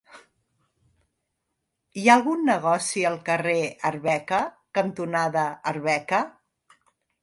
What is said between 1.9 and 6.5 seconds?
Hi ha algun negoci al carrer Arbeca cantonada Arbeca?